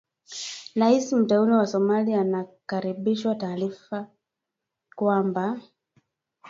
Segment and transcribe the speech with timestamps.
[0.75, 4.07] Rais mteule wa Somalia anakaribisha taarifa
[4.95, 5.59] kwamba